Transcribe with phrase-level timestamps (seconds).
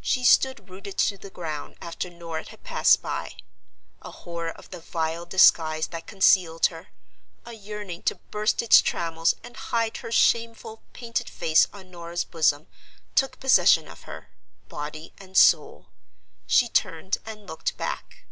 [0.00, 3.34] She stood rooted to the ground after Norah had passed by.
[4.02, 6.88] A horror of the vile disguise that concealed her;
[7.46, 12.66] a yearning to burst its trammels and hide her shameful painted face on Norah's bosom,
[13.14, 14.30] took possession of her,
[14.68, 15.90] body and soul.
[16.48, 18.24] She turned and looked back.